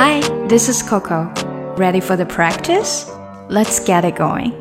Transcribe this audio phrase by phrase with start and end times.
[0.00, 1.28] Hi, this is Coco.
[1.76, 3.10] Ready for the practice?
[3.50, 4.52] Let's get it going.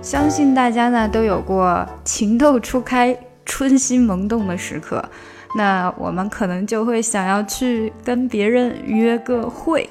[0.00, 5.04] 相信大家呢都有过情窦初开、春心萌动的时刻，
[5.54, 9.90] 那我们可能就会想要去跟别人约个会。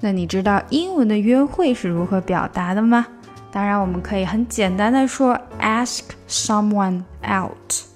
[0.00, 3.06] 那你知道英文的约会是如何表达的吗？
[3.52, 7.87] 当然，我们可以很简单的说 ask someone out。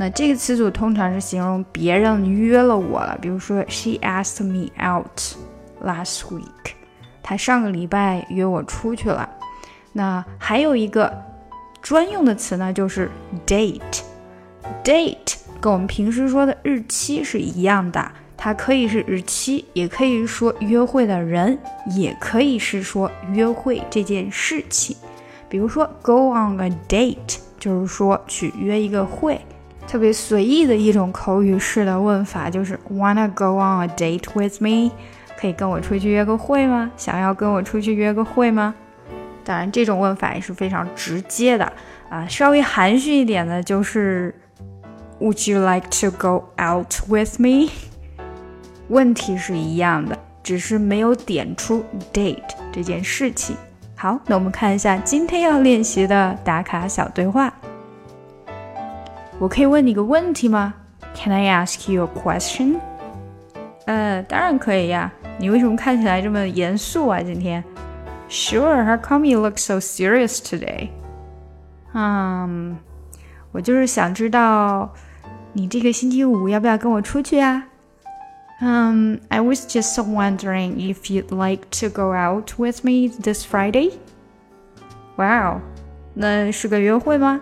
[0.00, 5.20] 那这个词组通常是形容别人约了我了，比如说 She asked me out
[5.84, 6.74] last week，
[7.20, 9.28] 她上个礼拜约我出去了。
[9.92, 11.12] 那还有一个
[11.82, 13.10] 专用的词呢，就是
[13.44, 14.02] date。
[14.84, 21.58] date 跟我们平时说的日期是一样的，它可以是日期，也可以说约会的人，
[21.96, 24.96] 也可以是说约会这件事情。
[25.48, 29.40] 比如说 go on a date，就是说去约一个会。
[29.88, 34.92] 特别随意的一种口语式的问法就是 Wanna go on a date with me？
[35.40, 36.90] 可以跟我出去约个会吗？
[36.96, 38.74] 想要跟我出去约个会吗？
[39.44, 41.72] 当然，这种问法也是非常直接的
[42.10, 42.28] 啊。
[42.28, 44.34] 稍微含蓄一点的就是
[45.20, 47.70] Would you like to go out with me？
[48.88, 53.56] 问题是一样的，只是没有点出 date 这件事情。
[53.96, 57.50] 好，那我们看一下今天要练习的打卡小对话。
[59.39, 60.73] 我可以问你个问题吗？
[61.15, 62.79] Can I ask you a question？
[63.85, 65.11] 呃，当然可以呀。
[65.37, 67.21] 你为什么看起来这么严肃啊？
[67.21, 67.63] 今天？
[68.29, 68.85] Sure.
[68.85, 70.89] How come you look so serious today？
[71.93, 72.77] 嗯，
[73.51, 74.93] 我就是想知道
[75.53, 77.65] 你这个星期五要不要跟我出去啊？
[78.61, 83.91] 嗯，I was just wondering if you'd like to go out with me this Friday.
[85.17, 85.59] Wow，
[86.13, 87.41] 那是个约会吗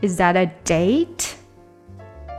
[0.00, 1.32] ？Is that a date？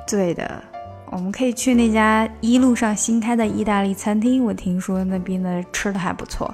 [0.07, 0.63] 对的，
[1.11, 6.53] 我们可以去那家一路上新开的意大利餐厅，我听说那边的吃的还不错。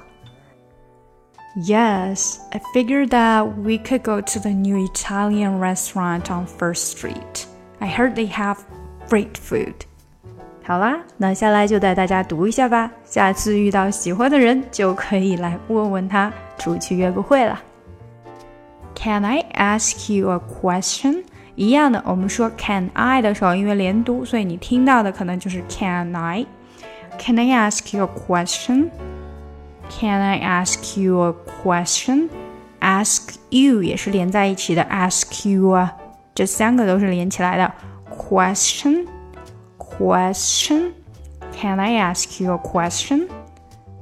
[1.54, 7.44] Yes, I figured that we could go to the new Italian restaurant on First Street.
[7.78, 8.56] I heard they have
[9.10, 9.74] great food.
[10.64, 12.90] 好啦，那下来就带大家读一下吧。
[13.04, 17.60] 下次遇到喜欢的人，就可以来问问他，出去约个会了。
[18.96, 21.24] Can I ask you a question？
[21.54, 28.90] 一样的，我们说 Can I 的时候，因为连读，所以你听到的可能就是 Can I。Can I ask you a question?
[29.90, 32.30] Can I ask you a question?
[32.80, 35.94] Ask you 也是连在一起的，Ask you 啊，
[36.34, 37.72] 这三个都是连起来的。
[38.10, 39.06] Question,
[39.78, 40.92] question.
[41.54, 43.28] Can I ask you a question?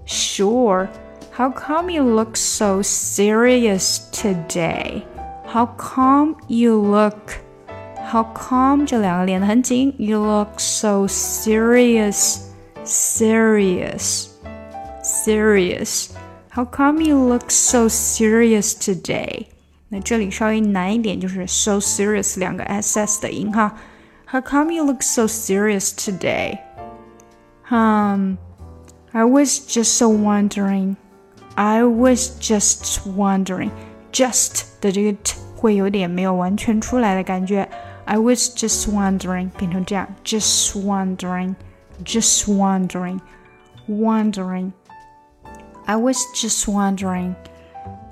[0.07, 0.89] Sure.
[1.37, 5.05] How come you look so serious today?
[5.47, 7.41] How come you look?
[8.11, 9.95] How come 这两个连得很紧？
[9.99, 12.39] You look so serious,
[12.85, 14.29] serious,
[15.03, 16.11] serious.
[16.51, 19.47] How come you look so serious today?
[19.89, 23.77] 那这里稍微难一点，就是 so serious 两个 ss 的音哈。
[24.27, 26.59] How come you look so serious today?
[27.71, 28.39] Um,
[29.13, 30.97] I was just so wondering.
[31.57, 33.71] I was just wondering,
[34.15, 37.69] just 的这个 t 会有点没有完全出来的感觉。
[38.07, 41.55] I was just wondering 变成这样，just wondering,
[42.05, 43.21] just wondering,
[43.89, 44.73] wondering.
[45.87, 47.35] I was just wondering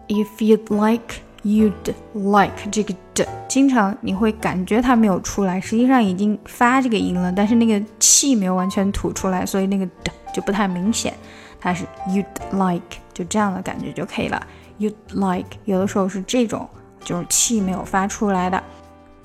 [0.09, 11.13] if you'd like, you'd like 这个的，经常你会感觉它没有出来，实际上已经发这个音了，但是那个气没有完全吐出来，所以那个的就不太明显。
[11.61, 14.47] 它是 you'd like，就这样的感觉就可以了。
[14.79, 16.69] You'd like 有的时候是这种，
[17.05, 18.63] 就是气没有发出来的，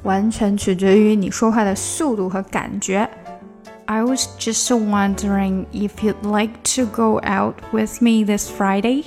[0.03, 3.09] 完全取决于你说话的速度和感觉。
[3.85, 9.05] I was just wondering if you'd like to go out with me this Friday.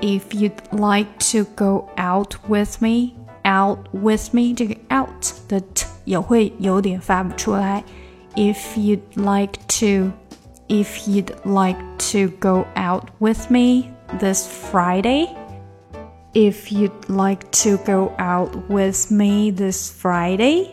[0.00, 5.86] If you'd like to go out with me, out with me 这个 out 的 t
[6.04, 7.82] 也会有点发不出来。
[8.36, 10.12] If you'd like to
[10.68, 11.80] if you'd like
[12.12, 15.28] to go out with me this Friday.
[16.34, 20.68] If you'd like to go out with me this Friday,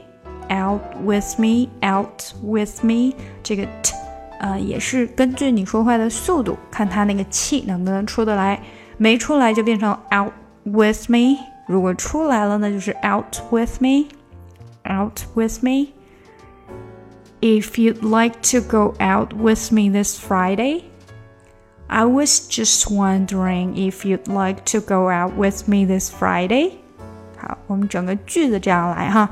[0.50, 3.96] out with me, out with me，这个 t，
[4.40, 8.62] 呃，也是根据你说话的速度，看它那个气能不能出得来。
[8.98, 10.34] 没出来就变成 out
[10.64, 11.38] with me，
[11.68, 20.84] 如果出来了，那就是 out with me，out with me。if you'd like to go out with me this Friday.
[21.90, 26.80] I was just wondering if you'd like to go out with me this Friday.
[27.38, 29.30] 好，我们整个句子这样来哈。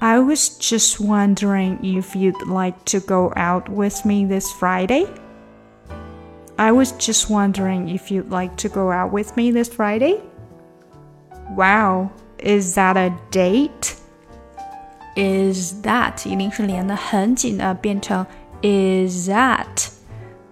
[0.00, 5.06] I was just wondering if you'd like to go out with me this Friday.
[6.56, 10.20] I was just wondering if you'd like to go out with me this Friday.
[11.56, 13.94] Wow, is that a date?
[15.14, 18.26] Is that 一定是连的很紧的，变成
[18.62, 19.88] is that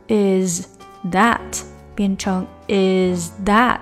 [0.09, 0.67] is
[1.11, 1.63] that
[1.95, 3.81] 变成 is that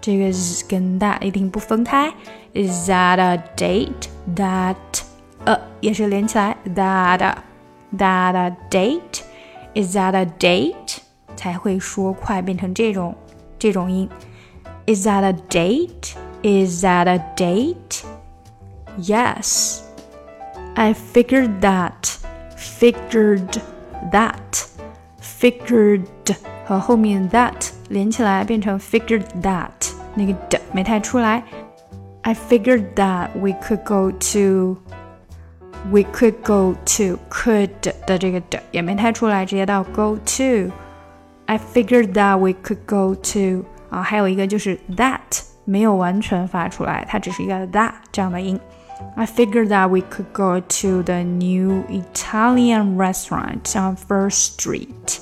[0.00, 2.12] 这个 is 跟 that 一定不分开。
[2.52, 4.08] Is that a date?
[4.34, 4.76] That
[5.44, 7.36] 呃也是连起来，that
[7.96, 9.22] that a date
[9.74, 10.98] is that a date
[11.36, 13.14] 才会说快变成这种
[13.58, 14.08] 这种音。
[14.86, 16.14] Is that a date?
[16.42, 18.02] Is that a date?
[18.98, 19.82] Yes.
[20.74, 22.16] I figured that.
[22.56, 23.60] Figured
[24.10, 24.66] that.
[25.34, 26.04] Figured
[26.64, 29.70] 和后面 that 连起来变成 figured that，
[30.14, 31.42] 那个的没太出来。
[32.22, 34.76] I figured that we could go to
[35.90, 37.70] we could go to could
[38.06, 45.18] 的这个的也没太出来，直接到 go to。I figured that we could go to 啊，还有一个就是 that
[45.64, 48.60] 没有完全发出来，它只是一个 that 这样的音。
[49.16, 55.20] I figured that we could go to the new Italian restaurant on First Street.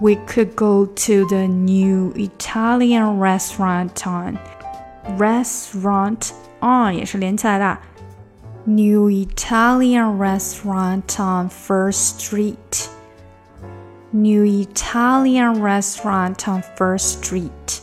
[0.00, 4.38] We could go to the new Italian restaurant on
[5.16, 7.78] restaurant on 也是连起来的。
[8.64, 12.88] New Italian restaurant on First Street.
[14.12, 17.81] New Italian restaurant on First Street.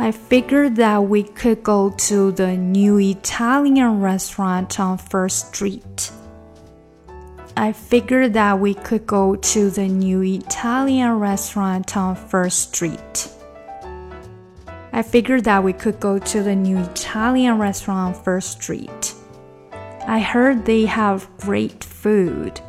[0.00, 6.12] I figured that we could go to the new Italian restaurant on First Street.
[7.56, 13.28] I figured that we could go to the new Italian restaurant on First Street.
[14.92, 19.14] I figured that we could go to the new Italian restaurant on First Street.
[20.06, 22.60] I heard they have great food.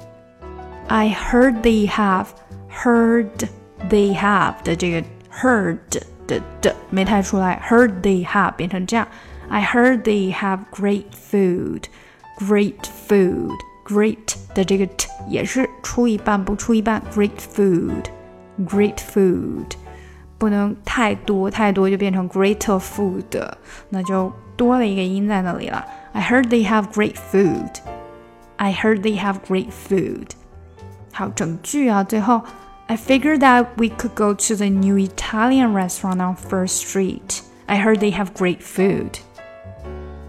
[0.89, 2.33] I heard they have
[2.69, 3.49] heard
[3.89, 5.79] they have 的这个 heard
[6.27, 9.07] 的的 没太出来，heard they have 变成这样。
[9.49, 11.83] I heard they have great food.
[12.39, 13.55] Great food.
[13.85, 18.05] Great 的这个 t 也是出一半不出一半，great food.
[18.59, 19.71] Great food.
[20.37, 23.23] 不能太多，太多就变成 greater food，
[23.89, 25.83] 那就多了一个音在那里了。
[26.11, 27.77] I heard they have great food.
[28.57, 30.31] I heard they have great food.
[31.11, 32.41] 好，整句啊，最后
[32.91, 37.41] I figured that we could go to the new Italian restaurant on First Street.
[37.67, 39.19] I heard they have great food.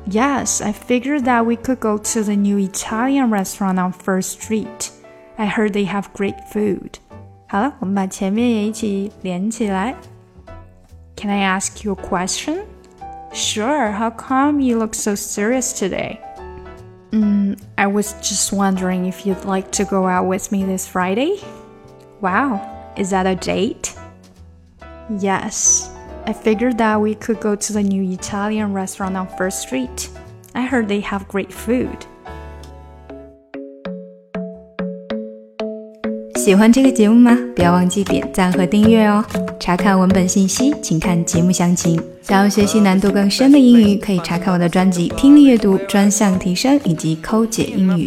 [0.07, 4.91] Yes, I figured that we could go to the new Italian restaurant on First Street.
[5.39, 6.99] I heard they have great food.
[7.47, 9.95] 好了，我们把前面也一起连起来。
[11.17, 12.65] Can I ask you a question?
[13.33, 13.93] Sure.
[13.93, 16.19] How come you look so serious today?
[17.13, 21.41] Mm, I was just wondering if you'd like to go out with me this Friday.
[22.23, 22.61] Wow,
[22.97, 23.95] is that a date?
[25.19, 25.91] Yes.
[26.27, 30.11] I figured that we could go to the new Italian restaurant on First Street.
[30.55, 32.07] I heard they have great food.
[36.37, 37.39] 喜欢这个节目吗？
[37.55, 39.25] 不要忘记点赞和订阅哦！
[39.59, 42.01] 查看文本信息，请看节目详情。
[42.23, 48.07] 想要学习难度更深的英语，可以查看我的专辑《听力阅读专项提升》以及《抠解英语》。